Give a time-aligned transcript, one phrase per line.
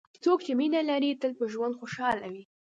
[0.23, 2.43] څوک چې مینه لري، تل په ژوند خوشحال وي.